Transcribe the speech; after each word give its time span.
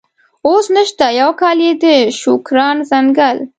اوس 0.47 0.65
نشته، 0.75 1.05
یو 1.21 1.31
کال 1.41 1.57
یې 1.65 1.71
د 1.83 1.85
شوکران 2.19 2.77
ځنګل. 2.89 3.37